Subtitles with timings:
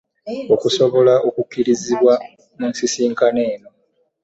[0.53, 2.13] Okusobola okukkirizibwa
[2.57, 3.69] mu nsisinkano eno.